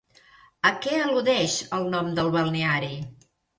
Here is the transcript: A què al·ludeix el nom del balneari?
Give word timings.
A 0.69 0.71
què 0.85 1.01
al·ludeix 1.01 1.59
el 1.81 1.87
nom 1.93 2.11
del 2.17 2.35
balneari? 2.39 2.93